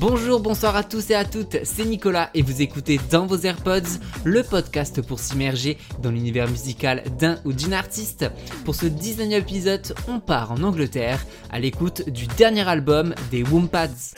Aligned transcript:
Bonjour, 0.00 0.38
bonsoir 0.38 0.76
à 0.76 0.84
tous 0.84 1.10
et 1.10 1.16
à 1.16 1.24
toutes, 1.24 1.56
c'est 1.64 1.84
Nicolas 1.84 2.30
et 2.32 2.42
vous 2.42 2.62
écoutez 2.62 3.00
dans 3.10 3.26
vos 3.26 3.36
AirPods 3.36 3.98
le 4.22 4.44
podcast 4.44 5.02
pour 5.02 5.18
s'immerger 5.18 5.76
dans 6.00 6.12
l'univers 6.12 6.48
musical 6.48 7.02
d'un 7.18 7.40
ou 7.44 7.52
d'une 7.52 7.74
artiste. 7.74 8.30
Pour 8.64 8.76
ce 8.76 8.86
19e 8.86 9.32
épisode, 9.32 9.92
on 10.06 10.20
part 10.20 10.52
en 10.52 10.62
Angleterre 10.62 11.26
à 11.50 11.58
l'écoute 11.58 12.08
du 12.10 12.28
dernier 12.28 12.68
album 12.68 13.12
des 13.32 13.42
Woompads. 13.42 14.14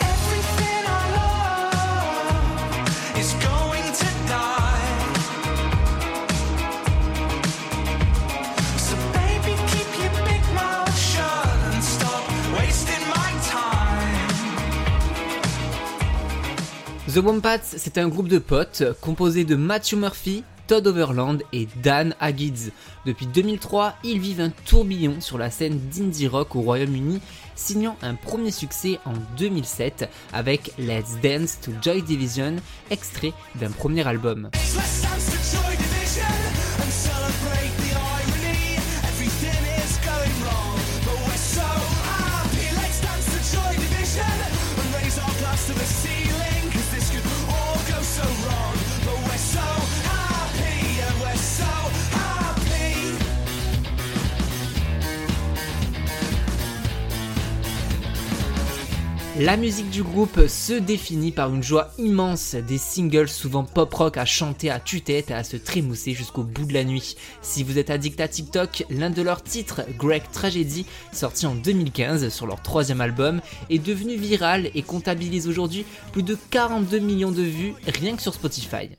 The 17.13 17.17
Wompats, 17.17 17.59
c'est 17.63 17.99
un 17.99 18.07
groupe 18.07 18.29
de 18.29 18.39
potes 18.39 18.85
composé 19.01 19.45
de 19.45 19.57
Matthew 19.57 19.95
Murphy, 19.95 20.45
Todd 20.69 20.87
Overland 20.87 21.39
et 21.53 21.67
Dan 21.83 22.15
Haggids. 22.21 22.71
Depuis 23.05 23.27
2003, 23.27 23.95
ils 24.05 24.21
vivent 24.21 24.41
un 24.41 24.51
tourbillon 24.51 25.21
sur 25.21 25.37
la 25.37 25.51
scène 25.51 25.81
d'indie 25.93 26.29
rock 26.29 26.55
au 26.55 26.61
Royaume-Uni, 26.61 27.21
signant 27.57 27.97
un 28.03 28.15
premier 28.15 28.53
succès 28.53 29.01
en 29.07 29.15
2007 29.39 30.09
avec 30.33 30.73
Let's 30.79 31.17
Dance 31.21 31.59
to 31.61 31.73
Joy 31.83 32.03
Division, 32.03 32.57
extrait 32.91 33.33
d'un 33.57 33.71
premier 33.71 34.07
album. 34.07 34.51
La 59.41 59.57
musique 59.57 59.89
du 59.89 60.03
groupe 60.03 60.49
se 60.49 60.75
définit 60.75 61.33
par 61.33 61.55
une 61.55 61.63
joie 61.63 61.93
immense, 61.97 62.57
des 62.57 62.77
singles 62.77 63.31
souvent 63.31 63.65
pop 63.65 63.95
rock 63.95 64.19
à 64.19 64.27
chanter 64.27 64.69
à 64.69 64.79
tue-tête 64.79 65.31
et 65.31 65.35
à 65.35 65.45
se 65.45 65.57
trémousser 65.57 66.13
jusqu'au 66.13 66.43
bout 66.43 66.67
de 66.67 66.75
la 66.75 66.85
nuit. 66.85 67.17
Si 67.41 67.63
vous 67.63 67.79
êtes 67.79 67.89
addict 67.89 68.21
à 68.21 68.29
TikTok, 68.29 68.85
l'un 68.91 69.09
de 69.09 69.23
leurs 69.23 69.43
titres, 69.43 69.81
Greg 69.97 70.25
Tragedy, 70.31 70.85
sorti 71.15 71.47
en 71.47 71.55
2015 71.55 72.29
sur 72.29 72.47
leur 72.47 72.61
troisième 72.61 73.01
album, 73.01 73.41
est 73.71 73.79
devenu 73.79 74.17
viral 74.17 74.71
et 74.75 74.83
comptabilise 74.83 75.49
aujourd'hui 75.49 75.87
plus 76.13 76.23
de 76.23 76.37
42 76.51 76.99
millions 76.99 77.33
de 77.33 77.43
vues 77.43 77.73
rien 77.87 78.17
que 78.17 78.23
sur 78.23 78.35
Spotify. 78.35 78.91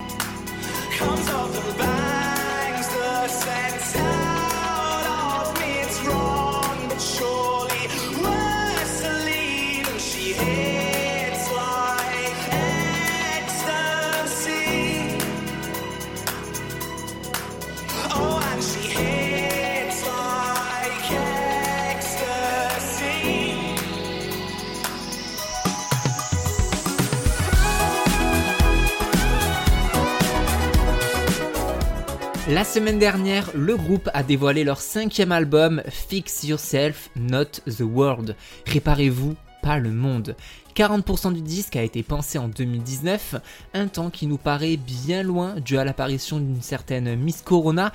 La 32.51 32.66
semaine 32.66 33.00
dernière, 33.00 33.50
le 33.56 33.78
groupe 33.78 34.09
a 34.13 34.23
dévoilé 34.23 34.66
leur 34.66 34.81
cinquième 34.81 35.31
album 35.31 35.81
Fix 35.88 36.44
Yourself, 36.44 37.09
Not 37.16 37.62
the 37.66 37.79
World. 37.79 38.35
Réparez-vous, 38.67 39.38
pas 39.62 39.79
le 39.79 39.89
monde. 39.89 40.35
40% 40.76 41.34
du 41.34 41.42
disque 41.42 41.76
a 41.76 41.84
été 41.84 42.04
pensé 42.04 42.38
en 42.38 42.48
2019, 42.48 43.36
un 43.74 43.88
temps 43.88 44.09
qui 44.09 44.28
nous 44.28 44.38
paraît 44.38 44.78
bien 44.78 45.24
loin 45.24 45.56
dû 45.59 45.78
à 45.78 45.84
l'apparition 45.84 46.40
d'une 46.40 46.62
certaine 46.62 47.16
Miss 47.16 47.42
Corona. 47.42 47.92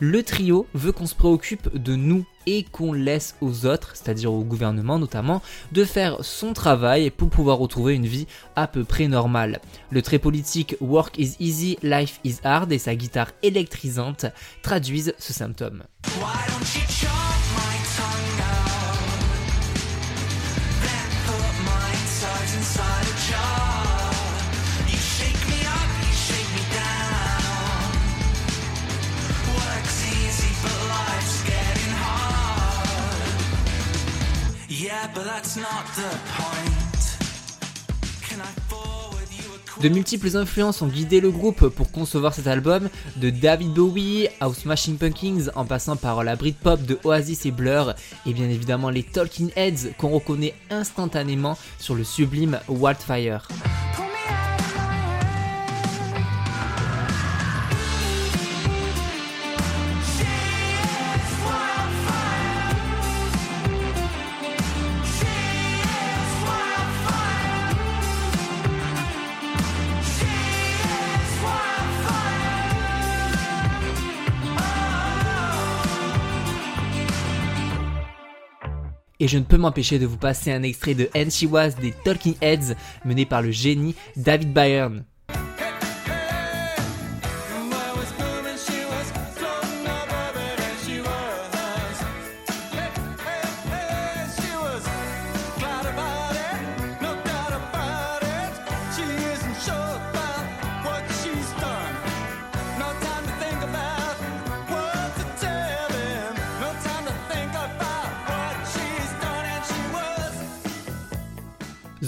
Le 0.00 0.22
trio 0.22 0.66
veut 0.74 0.92
qu'on 0.92 1.06
se 1.06 1.14
préoccupe 1.14 1.74
de 1.76 1.96
nous 1.96 2.24
et 2.46 2.64
qu'on 2.64 2.92
laisse 2.92 3.34
aux 3.40 3.66
autres, 3.66 3.92
c'est-à-dire 3.94 4.32
au 4.32 4.42
gouvernement 4.42 4.98
notamment, 4.98 5.42
de 5.72 5.84
faire 5.84 6.24
son 6.24 6.52
travail 6.52 7.10
pour 7.10 7.28
pouvoir 7.28 7.58
retrouver 7.58 7.94
une 7.94 8.06
vie 8.06 8.26
à 8.56 8.66
peu 8.66 8.84
près 8.84 9.08
normale. 9.08 9.60
Le 9.90 10.02
trait 10.02 10.18
politique 10.18 10.76
Work 10.80 11.18
is 11.18 11.36
easy, 11.40 11.78
life 11.82 12.20
is 12.24 12.36
hard 12.44 12.72
et 12.72 12.78
sa 12.78 12.94
guitare 12.94 13.32
électrisante 13.42 14.26
traduisent 14.62 15.14
ce 15.18 15.32
symptôme. 15.32 15.84
De 39.80 39.88
multiples 39.88 40.36
influences 40.36 40.82
ont 40.82 40.88
guidé 40.88 41.20
le 41.20 41.30
groupe 41.30 41.68
pour 41.68 41.92
concevoir 41.92 42.34
cet 42.34 42.48
album, 42.48 42.88
de 43.16 43.30
David 43.30 43.72
Bowie 43.72 44.28
à 44.40 44.52
Smashing 44.52 44.96
Pumpkins 44.96 45.50
en 45.54 45.64
passant 45.64 45.96
par 45.96 46.24
la 46.24 46.34
Britpop 46.34 46.82
de 46.82 46.98
Oasis 47.04 47.46
et 47.46 47.52
Blur, 47.52 47.94
et 48.26 48.32
bien 48.32 48.48
évidemment 48.48 48.90
les 48.90 49.04
Talking 49.04 49.50
Heads 49.54 49.92
qu'on 49.96 50.08
reconnaît 50.08 50.54
instantanément 50.70 51.56
sur 51.78 51.94
le 51.94 52.02
sublime 52.02 52.58
Wildfire. 52.68 53.46
Et 79.20 79.26
je 79.26 79.38
ne 79.38 79.44
peux 79.44 79.56
m'empêcher 79.56 79.98
de 79.98 80.06
vous 80.06 80.16
passer 80.16 80.52
un 80.52 80.62
extrait 80.62 80.94
de 80.94 81.10
And 81.16 81.30
She 81.30 81.44
Was 81.50 81.70
des 81.70 81.92
Talking 82.04 82.36
Heads 82.40 82.74
mené 83.04 83.26
par 83.26 83.42
le 83.42 83.50
génie 83.50 83.96
David 84.16 84.52
Byrne. 84.52 85.04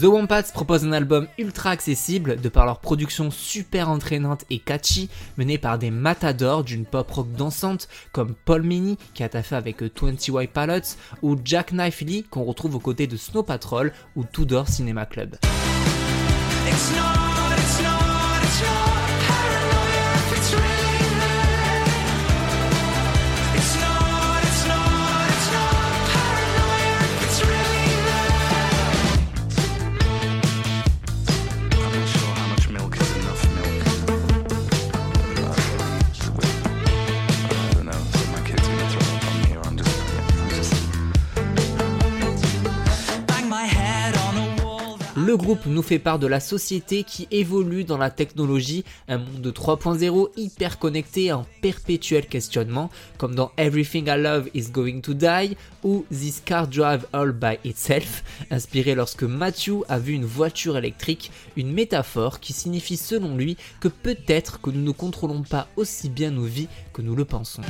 The 0.00 0.05
Wompats 0.05 0.52
propose 0.55 0.87
un 0.87 0.93
album 0.93 1.26
ultra 1.37 1.73
accessible 1.73 2.41
de 2.41 2.49
par 2.49 2.64
leur 2.64 2.79
production 2.81 3.31
super 3.31 3.91
entraînante 3.91 4.47
et 4.49 4.58
catchy, 4.58 5.11
menée 5.37 5.58
par 5.58 5.79
des 5.79 5.91
matadors 5.91 6.64
d'une 6.64 6.87
pop 6.87 7.11
rock 7.11 7.31
dansante 7.32 7.87
comme 8.11 8.35
Paul 8.47 8.62
Mini 8.62 8.97
qui 9.12 9.23
a 9.23 9.29
taffé 9.29 9.56
avec 9.56 9.82
20Y 9.82 10.49
Pilots 10.49 10.97
ou 11.20 11.37
Jack 11.44 11.73
Knife 11.73 12.00
Lee 12.00 12.25
qu'on 12.31 12.44
retrouve 12.44 12.76
aux 12.76 12.81
côtés 12.81 13.06
de 13.06 13.19
Snow 13.19 13.43
Patrol 13.43 13.93
ou 14.17 14.25
Tudor 14.25 14.69
Cinema 14.69 15.05
Club. 15.05 15.37
Le 45.31 45.37
groupe 45.37 45.67
nous 45.67 45.82
fait 45.82 46.00
part 46.00 46.19
de 46.19 46.27
la 46.27 46.41
société 46.41 47.05
qui 47.05 47.29
évolue 47.31 47.85
dans 47.85 47.99
la 47.99 48.11
technologie, 48.11 48.85
un 49.06 49.19
monde 49.19 49.41
de 49.41 49.53
3.0 49.53 50.31
hyper 50.37 50.81
connecté 50.81 51.32
en 51.32 51.47
perpétuel 51.62 52.27
questionnement, 52.27 52.91
comme 53.17 53.37
dans 53.37 53.53
Everything 53.56 54.09
I 54.09 54.21
Love 54.21 54.49
is 54.55 54.73
Going 54.73 55.03
to 55.03 55.15
Die 55.15 55.56
ou 55.85 56.05
This 56.11 56.43
Car 56.44 56.67
Drive 56.67 57.06
All 57.12 57.31
by 57.31 57.59
Itself, 57.65 58.25
inspiré 58.50 58.97
lorsque 58.97 59.23
Matthew 59.23 59.85
a 59.88 60.00
vu 60.00 60.15
une 60.15 60.25
voiture 60.25 60.77
électrique, 60.77 61.31
une 61.56 61.71
métaphore 61.73 62.41
qui 62.41 62.53
signifie 62.53 62.97
selon 62.97 63.37
lui 63.37 63.56
que 63.79 63.87
peut-être 63.87 64.61
que 64.61 64.71
nous 64.71 64.82
ne 64.82 64.91
contrôlons 64.91 65.44
pas 65.44 65.69
aussi 65.77 66.09
bien 66.09 66.32
nos 66.32 66.43
vies 66.43 66.67
que 66.93 67.03
nous 67.03 67.15
le 67.15 67.25
pensons. 67.25 67.62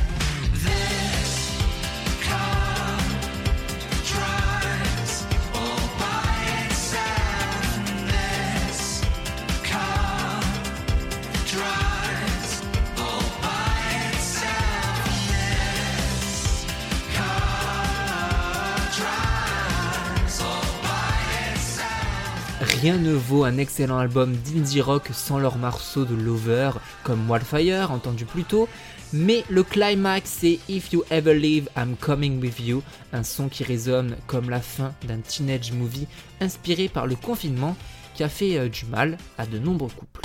Rien 22.80 22.96
ne 22.96 23.12
vaut 23.12 23.44
un 23.44 23.58
excellent 23.58 23.98
album 23.98 24.34
d'indie 24.34 24.80
rock 24.80 25.10
sans 25.12 25.38
leur 25.38 25.58
morceau 25.58 26.06
de 26.06 26.14
Lover, 26.14 26.70
comme 27.04 27.30
Wildfire, 27.30 27.90
entendu 27.90 28.24
plus 28.24 28.44
tôt, 28.44 28.70
mais 29.12 29.44
le 29.50 29.62
climax 29.62 30.38
c'est 30.40 30.58
If 30.66 30.90
You 30.94 31.04
Ever 31.10 31.38
Leave, 31.38 31.68
I'm 31.76 31.94
Coming 32.00 32.40
With 32.40 32.58
You, 32.58 32.82
un 33.12 33.22
son 33.22 33.50
qui 33.50 33.64
résonne 33.64 34.16
comme 34.26 34.48
la 34.48 34.62
fin 34.62 34.94
d'un 35.06 35.18
teenage 35.18 35.72
movie 35.72 36.06
inspiré 36.40 36.88
par 36.88 37.06
le 37.06 37.16
confinement 37.16 37.76
qui 38.14 38.22
a 38.22 38.30
fait 38.30 38.56
euh, 38.56 38.70
du 38.70 38.86
mal 38.86 39.18
à 39.36 39.44
de 39.44 39.58
nombreux 39.58 39.90
couples. 39.94 40.20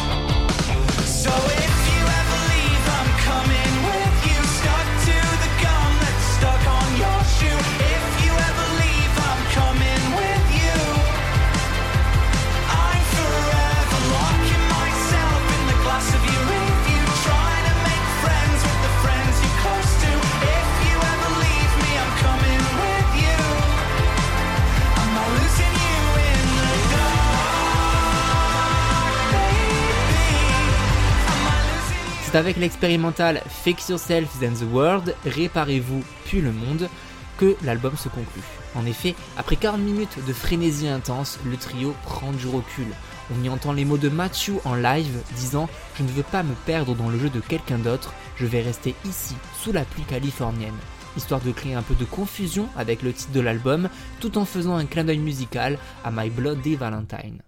Avec 32.36 32.58
l'expérimental 32.58 33.42
Fix 33.48 33.90
Yourself 33.90 34.30
Then 34.40 34.54
the 34.54 34.66
World, 34.72 35.16
Réparez-vous 35.26 36.04
puis 36.26 36.42
le 36.42 36.52
monde, 36.52 36.90
que 37.38 37.56
l'album 37.64 37.96
se 37.98 38.10
conclut. 38.10 38.44
En 38.76 38.86
effet, 38.86 39.16
après 39.38 39.56
40 39.56 39.80
minutes 39.80 40.18
de 40.26 40.34
frénésie 40.34 40.88
intense, 40.88 41.40
le 41.46 41.58
trio 41.58 41.96
prend 42.04 42.32
du 42.32 42.48
recul. 42.48 42.88
On 43.34 43.44
y 43.44 43.50
entend 43.50 43.74
les 43.74 43.86
mots 43.86 43.98
de 43.98 44.10
Matthew 44.10 44.54
en 44.66 44.76
live 44.76 45.22
disant 45.36 45.70
Je 45.98 46.04
ne 46.04 46.10
veux 46.10 46.24
pas 46.24 46.44
me 46.44 46.54
perdre 46.66 46.96
dans 46.96 47.10
le 47.10 47.18
jeu 47.18 47.30
de 47.30 47.40
quelqu'un 47.40 47.78
d'autre, 47.78 48.14
je 48.38 48.46
vais 48.46 48.62
rester 48.62 48.96
ici, 49.06 49.36
sous 49.62 49.72
la 49.72 49.84
pluie 49.84 50.04
californienne. 50.04 50.78
Histoire 51.18 51.42
de 51.42 51.52
créer 51.52 51.74
un 51.76 51.82
peu 51.82 51.96
de 51.96 52.06
confusion 52.06 52.68
avec 52.78 53.02
le 53.02 53.14
titre 53.14 53.32
de 53.32 53.40
l'album, 53.40 53.90
tout 54.20 54.38
en 54.38 54.46
faisant 54.46 54.76
un 54.76 54.86
clin 54.86 55.06
d'œil 55.06 55.20
musical 55.20 55.78
à 56.04 56.12
My 56.12 56.30
Bloody 56.30 56.76
Valentine. 56.76 57.42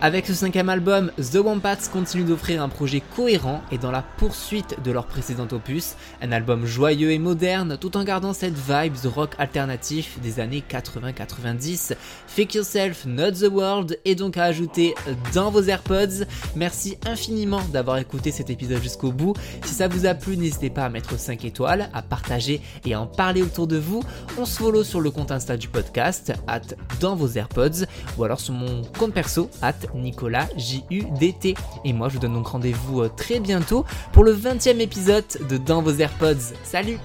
Avec 0.00 0.26
ce 0.26 0.34
cinquième 0.34 0.68
album, 0.68 1.10
The 1.16 1.38
Wombats 1.38 1.88
continue 1.92 2.22
d'offrir 2.22 2.62
un 2.62 2.68
projet 2.68 3.02
cohérent 3.16 3.62
et 3.72 3.78
dans 3.78 3.90
la 3.90 4.02
poursuite 4.02 4.76
de 4.84 4.92
leur 4.92 5.06
précédent 5.06 5.48
opus, 5.50 5.96
un 6.22 6.30
album 6.30 6.66
joyeux 6.66 7.10
et 7.10 7.18
moderne 7.18 7.76
tout 7.80 7.96
en 7.96 8.04
gardant 8.04 8.32
cette 8.32 8.54
vibe 8.54 8.94
rock 9.06 9.34
alternatif 9.38 10.20
des 10.20 10.38
années 10.38 10.62
80-90. 10.70 11.96
Fake 12.28 12.54
Yourself, 12.54 13.06
Not 13.06 13.32
the 13.32 13.50
World 13.50 13.98
est 14.04 14.14
donc 14.14 14.36
à 14.36 14.44
ajouter 14.44 14.94
dans 15.34 15.50
vos 15.50 15.62
AirPods. 15.62 16.26
Merci 16.54 16.96
infiniment 17.04 17.62
d'avoir 17.72 17.98
écouté 17.98 18.30
cet 18.30 18.50
épisode 18.50 18.80
jusqu'au 18.80 19.10
bout. 19.10 19.34
Si 19.64 19.74
ça 19.74 19.88
vous 19.88 20.06
a 20.06 20.14
plu, 20.14 20.36
n'hésitez 20.36 20.70
pas 20.70 20.84
à 20.84 20.90
mettre 20.90 21.18
5 21.18 21.44
étoiles, 21.44 21.90
à 21.92 22.02
partager 22.02 22.60
et 22.84 22.94
à 22.94 23.00
en 23.00 23.08
parler 23.08 23.42
autour 23.42 23.66
de 23.66 23.78
vous. 23.78 24.04
On 24.38 24.44
se 24.44 24.58
follow 24.60 24.84
sur 24.84 25.00
le 25.00 25.10
compte 25.10 25.32
Insta 25.32 25.56
du 25.56 25.66
podcast, 25.66 26.32
at 26.46 26.60
dans 27.00 27.16
vos 27.16 27.30
AirPods, 27.30 27.84
ou 28.16 28.22
alors 28.22 28.38
sur 28.38 28.54
mon 28.54 28.82
compte 28.96 29.12
perso, 29.12 29.50
at 29.60 29.87
Nicolas 29.94 30.48
J-U-D-T. 30.56 31.54
Et 31.84 31.92
moi, 31.92 32.08
je 32.08 32.14
vous 32.14 32.20
donne 32.20 32.34
donc 32.34 32.48
rendez-vous 32.48 33.02
euh, 33.02 33.08
très 33.08 33.40
bientôt 33.40 33.84
pour 34.12 34.24
le 34.24 34.34
20e 34.34 34.80
épisode 34.80 35.24
de 35.48 35.56
Dans 35.56 35.82
vos 35.82 35.92
AirPods. 35.92 36.54
Salut 36.62 36.98